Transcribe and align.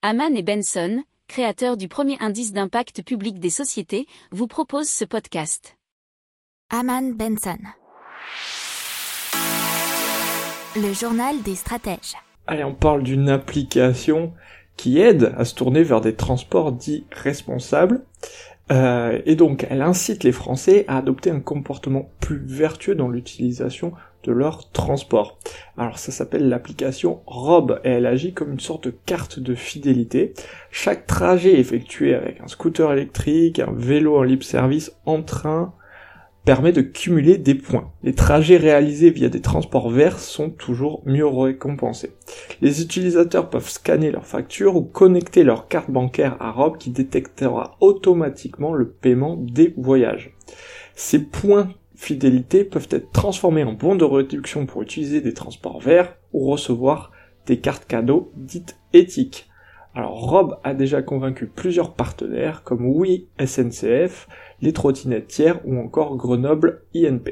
Haman 0.00 0.36
et 0.36 0.44
Benson, 0.44 1.02
créateurs 1.26 1.76
du 1.76 1.88
premier 1.88 2.16
indice 2.20 2.52
d'impact 2.52 3.02
public 3.02 3.40
des 3.40 3.50
sociétés, 3.50 4.06
vous 4.30 4.46
proposent 4.46 4.88
ce 4.88 5.04
podcast. 5.04 5.76
Haman 6.70 7.14
Benson. 7.14 7.58
Le 10.76 10.92
journal 10.92 11.42
des 11.42 11.56
stratèges. 11.56 12.14
Allez, 12.46 12.62
on 12.62 12.76
parle 12.76 13.02
d'une 13.02 13.28
application 13.28 14.34
qui 14.76 15.00
aide 15.00 15.34
à 15.36 15.44
se 15.44 15.56
tourner 15.56 15.82
vers 15.82 16.00
des 16.00 16.14
transports 16.14 16.70
dits 16.70 17.04
responsables. 17.10 18.04
Euh, 18.70 19.20
et 19.24 19.34
donc, 19.34 19.66
elle 19.70 19.82
incite 19.82 20.24
les 20.24 20.32
Français 20.32 20.84
à 20.88 20.98
adopter 20.98 21.30
un 21.30 21.40
comportement 21.40 22.10
plus 22.20 22.42
vertueux 22.44 22.94
dans 22.94 23.08
l'utilisation 23.08 23.92
de 24.24 24.32
leur 24.32 24.70
transport. 24.72 25.38
Alors 25.76 25.98
ça 25.98 26.12
s'appelle 26.12 26.48
l'application 26.48 27.20
Rob 27.26 27.80
et 27.84 27.90
elle 27.90 28.06
agit 28.06 28.34
comme 28.34 28.52
une 28.52 28.60
sorte 28.60 28.84
de 28.84 28.94
carte 29.06 29.38
de 29.38 29.54
fidélité. 29.54 30.34
Chaque 30.70 31.06
trajet 31.06 31.58
effectué 31.58 32.14
avec 32.14 32.40
un 32.40 32.48
scooter 32.48 32.92
électrique, 32.92 33.60
un 33.60 33.72
vélo 33.72 34.18
en 34.18 34.24
libre 34.24 34.44
service, 34.44 34.92
en 35.06 35.22
train, 35.22 35.72
permet 36.44 36.72
de 36.72 36.80
cumuler 36.80 37.36
des 37.36 37.54
points. 37.54 37.90
Les 38.02 38.14
trajets 38.14 38.56
réalisés 38.56 39.10
via 39.10 39.28
des 39.28 39.40
transports 39.40 39.90
verts 39.90 40.18
sont 40.18 40.50
toujours 40.50 41.02
mieux 41.04 41.26
récompensés. 41.26 42.12
Les 42.60 42.82
utilisateurs 42.82 43.50
peuvent 43.50 43.68
scanner 43.68 44.10
leur 44.10 44.26
facture 44.26 44.76
ou 44.76 44.82
connecter 44.82 45.44
leur 45.44 45.68
carte 45.68 45.90
bancaire 45.90 46.36
à 46.40 46.50
Rob 46.50 46.78
qui 46.78 46.90
détectera 46.90 47.76
automatiquement 47.80 48.72
le 48.72 48.88
paiement 48.88 49.36
des 49.36 49.74
voyages. 49.76 50.34
Ces 50.94 51.18
points 51.18 51.68
fidélité 51.98 52.64
peuvent 52.64 52.88
être 52.90 53.10
transformés 53.10 53.64
en 53.64 53.72
bons 53.72 53.96
de 53.96 54.04
réduction 54.04 54.66
pour 54.66 54.82
utiliser 54.82 55.20
des 55.20 55.34
transports 55.34 55.80
verts 55.80 56.16
ou 56.32 56.48
recevoir 56.48 57.10
des 57.46 57.58
cartes 57.58 57.86
cadeaux 57.86 58.30
dites 58.36 58.78
éthiques. 58.92 59.47
Alors 59.98 60.30
Rob 60.30 60.60
a 60.62 60.74
déjà 60.74 61.02
convaincu 61.02 61.48
plusieurs 61.48 61.92
partenaires 61.92 62.62
comme 62.62 62.86
Oui 62.86 63.26
SNCF, 63.44 64.28
les 64.60 64.72
trottinettes 64.72 65.26
tiers 65.26 65.58
ou 65.64 65.76
encore 65.76 66.16
Grenoble 66.16 66.84
INP. 66.94 67.30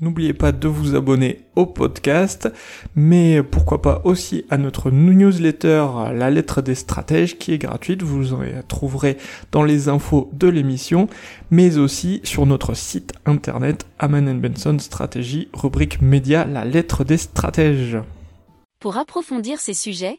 N'oubliez 0.00 0.34
pas 0.34 0.50
de 0.50 0.66
vous 0.66 0.96
abonner 0.96 1.42
au 1.54 1.66
podcast, 1.66 2.52
mais 2.96 3.44
pourquoi 3.44 3.80
pas 3.80 4.00
aussi 4.02 4.44
à 4.50 4.58
notre 4.58 4.90
newsletter 4.90 5.86
La 6.12 6.30
lettre 6.30 6.62
des 6.62 6.74
stratèges 6.74 7.38
qui 7.38 7.52
est 7.52 7.58
gratuite, 7.58 8.02
vous 8.02 8.34
en 8.34 8.40
trouverez 8.66 9.16
dans 9.52 9.62
les 9.62 9.88
infos 9.88 10.30
de 10.32 10.48
l'émission, 10.48 11.06
mais 11.52 11.78
aussi 11.78 12.20
sur 12.24 12.44
notre 12.44 12.74
site 12.74 13.12
internet 13.24 13.86
Aman 14.00 14.40
Benson 14.40 14.80
Stratégie, 14.80 15.48
rubrique 15.52 16.02
média 16.02 16.44
La 16.44 16.64
lettre 16.64 17.04
des 17.04 17.18
stratèges. 17.18 17.98
Pour 18.80 18.96
approfondir 18.96 19.60
ces 19.60 19.74
sujets, 19.74 20.18